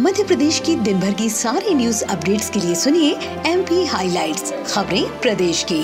[0.00, 3.10] मध्य प्रदेश की दिन भर की सारी न्यूज़ अपडेट्स के लिए सुनिए
[3.46, 5.80] एम पी हाईलाइट्स खबरें प्रदेश की।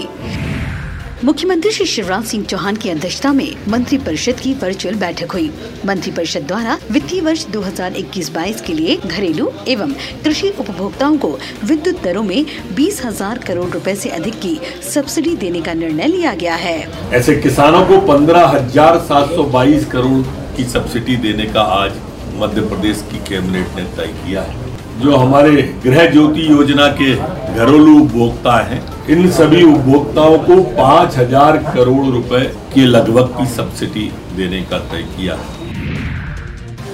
[1.25, 5.51] मुख्यमंत्री श्री शिवराज सिंह चौहान की अध्यक्षता में मंत्री परिषद की वर्चुअल बैठक हुई।
[5.87, 9.93] मंत्री परिषद द्वारा वित्तीय वर्ष 2021-22 के लिए घरेलू एवं
[10.25, 12.45] कृषि उपभोक्ताओं को विद्युत दरों में
[12.75, 14.59] बीस हज़ार करोड़ रुपए से अधिक की
[14.95, 16.79] सब्सिडी देने का निर्णय लिया गया है।
[17.13, 20.27] ऐसे किसानों को पंद्रह हज़ार सात सौ बाईस करोड़
[20.57, 22.01] की सब्सिडी देने का आज
[22.39, 24.65] मध्य प्रदेश की कैबिनेट ने तय किया है।
[25.01, 31.57] जो हमारे गृह ज्योति योजना के घरेलू उपभोक्ता हैं, इन सभी उपभोक्ताओं को पाँच हज़ार
[31.75, 32.45] करोड़ रुपए
[32.75, 35.66] के लगभग की सब्सिडी देने का तय किया है।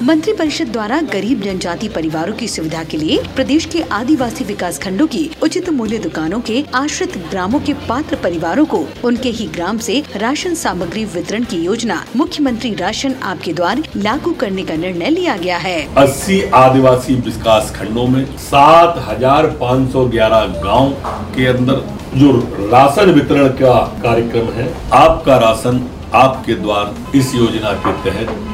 [0.02, 5.06] मंत्री परिषद द्वारा गरीब जनजाति परिवारों की सुविधा के लिए प्रदेश के आदिवासी विकास खंडों
[5.06, 10.02] की उचित मूल्य दुकानों के आश्रित ग्रामों के पात्र परिवारों को उनके ही ग्राम से
[10.16, 15.58] राशन सामग्री वितरण की योजना मुख्यमंत्री राशन आपके द्वार लागू करने का निर्णय लिया गया
[15.58, 20.90] है। अस्सी आदिवासी विकास खंडों में सात हज़ार पाँच सौ ग्यारह गाँव
[21.34, 21.84] के अंदर
[22.16, 22.32] जो
[22.72, 28.51] राशन वितरण का कार्यक्रम है, आपका राशन आपके द्वार इस योजना के तहत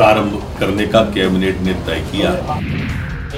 [0.00, 2.30] प्रारंभ करने का कैबिनेट ने तय किया।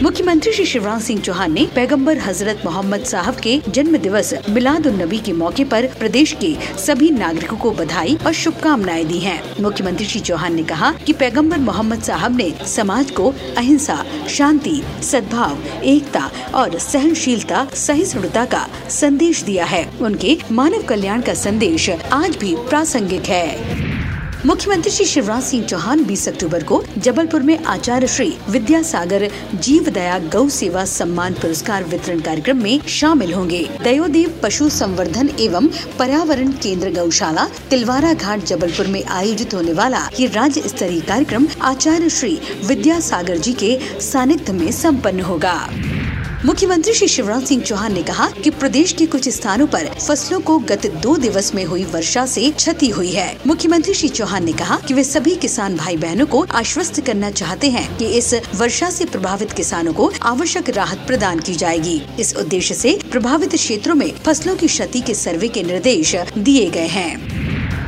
[0.03, 5.03] मुख्यमंत्री श्री शिवराज सिंह चौहान ने पैगंबर हज़रत मोहम्मद साहब के जन्म दिवस मिलाद उन
[5.03, 10.07] नबी के मौके पर प्रदेश के सभी नागरिकों को बधाई और शुभकामनाएँ दी हैं। मुख्यमंत्री
[10.07, 16.31] श्री चौहान ने कहा कि पैगंबर मोहम्मद साहब ने समाज को अहिंसा, शांति, सद्भाव, एकता
[16.55, 23.25] और सहनशीलता, सहिष्णुता का संदेश दिया है। उनके मानव कल्याण का संदेश आज भी प्रासंगिक
[23.25, 23.92] है।
[24.47, 30.19] मुख्यमंत्री श्री शिवराज सिंह चौहान 20 अक्टूबर को जबलपुर में आचार्य श्री विद्यासागर जीव दया
[30.33, 36.91] गौ सेवा सम्मान पुरस्कार वितरण कार्यक्रम में शामिल होंगे। दयोदेव पशु संवर्धन एवं पर्यावरण केंद्र
[36.93, 43.39] गौशाला तिलवारा घाट जबलपुर में आयोजित होने वाला ये राज्य स्तरीय कार्यक्रम आचार्य श्री विद्यासागर
[43.39, 45.59] जी के सानिध्य में सम्पन्न होगा।
[46.45, 50.58] मुख्यमंत्री श्री शिवराज सिंह चौहान ने कहा कि प्रदेश के कुछ स्थानों पर फ़सलों को
[50.58, 54.79] गत दो दिवस में हुई वर्षा से क्षति हुई है। मुख्यमंत्री श्री चौहान ने कहा
[54.79, 59.05] कि वे सभी किसान भाई बहनों को आश्वस्त करना चाहते हैं कि इस वर्षा से
[59.05, 64.57] प्रभावित किसानों को आवश्यक राहत प्रदान की जाएगी। इस उद्देश्य से प्रभावित क्षेत्रों में फ़सलों
[64.57, 67.42] की क्षति के सर्वे के निर्देश दिए गए हैं।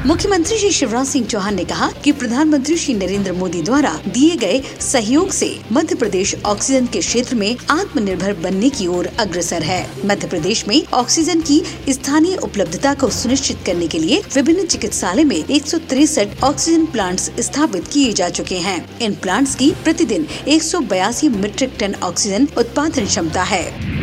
[0.06, 4.60] मुख्यमंत्री श्री शिवराज सिंह चौहान ने कहा कि प्रधानमंत्री श्री नरेंद्र मोदी द्वारा दिए गए
[4.80, 10.28] सहयोग से मध्य प्रदेश ऑक्सीजन के क्षेत्र में आत्मनिर्भर बनने की ओर अग्रसर है। मध्य
[10.28, 16.44] प्रदेश में ऑक्सीजन की स्थानीय उपलब्धता को सुनिश्चित करने के लिए विभिन्न चिकित्सालय में एक
[16.44, 21.76] ऑक्सीजन प्लांट्स स्थापित किए जा चुके हैं। इन प्लांट्स की प्रतिदिन एक सौ बयासी मीट्रिक
[21.80, 23.93] टन ऑक्सीजन उत्पादन क्षमता है।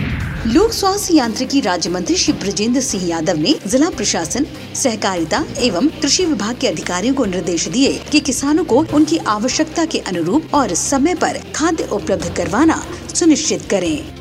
[0.45, 6.25] लोक स्वास्थ्य यांत्रिकी राज्य मंत्री श्री ब्रजेंद्र सिंह यादव ने जिला प्रशासन, सहकारिता एवं कृषि
[6.25, 11.13] विभाग के अधिकारियों को निर्देश दिए कि किसानों को उनकी आवश्यकता के अनुरूप और समय
[11.13, 12.83] पर खाद्य उपलब्ध करवाना
[13.15, 14.15] सुनिश्चित करें।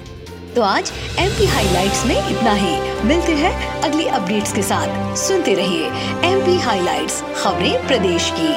[0.54, 5.54] तो आज एम पी हाईलाइट्स में इतना ही। मिलते हैं अगली अपडेट्स के साथ। सुनते
[5.54, 5.86] रहिए
[6.30, 8.52] एम पी हाईलाइट्स खबरें प्रदेश की।